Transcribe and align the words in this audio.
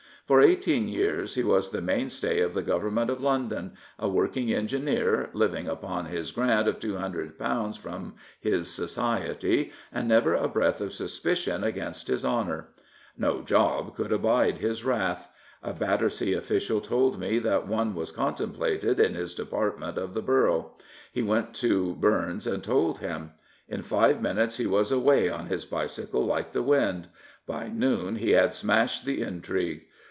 For 0.27 0.39
eighteen 0.39 0.87
yeaxs 0.87 1.35
he 1.35 1.43
was 1.43 1.71
the 1.71 1.81
mainstay 1.81 2.39
of 2.39 2.53
the 2.53 2.61
government 2.61 3.11
of 3.11 3.19
London, 3.19 3.73
a 3.99 4.07
working 4.07 4.53
engineer, 4.53 5.29
living 5.33 5.67
upon 5.67 6.05
his 6.05 6.31
grant 6.31 6.69
of 6.69 6.79
£200 6.79 7.77
from 7.77 8.13
his 8.39 8.69
Society, 8.69 9.73
and 9.91 10.07
never 10.07 10.33
a 10.33 10.47
breath 10.47 10.79
of 10.79 10.93
suspicion 10.93 11.65
against 11.65 12.07
his 12.07 12.23
honour. 12.23 12.69
No" 13.17 13.41
job" 13.41 13.93
could 13.97 14.13
abide 14.13 14.59
his 14.59 14.85
wrath. 14.85 15.29
A 15.61 15.73
Battersea 15.73 16.31
official 16.31 16.79
told 16.79 17.19
me 17.19 17.37
that 17.39 17.67
one 17.67 17.93
was 17.93 18.11
contemplated 18.11 19.01
in 19.01 19.15
his 19.15 19.35
department 19.35 19.97
of 19.97 20.13
the 20.13 20.21
borough. 20.21 20.71
He 21.11 21.21
went 21.21 21.53
to 21.55 21.95
Bums 21.95 22.47
and 22.47 22.63
told 22.63 22.99
him. 22.99 23.31
In 23.67 23.81
five 23.81 24.21
minutes 24.21 24.55
he 24.55 24.65
was 24.67 24.93
away 24.93 25.27
on 25.27 25.47
his 25.47 25.65
bicycle 25.65 26.25
like 26.25 26.53
the 26.53 26.63
wind. 26.63 27.09
By 27.45 27.67
noon 27.67 28.15
he 28.15 28.29
had 28.31 28.53
smashed 28.53 29.03
the 29.03 29.21
intrigue. 29.21 29.87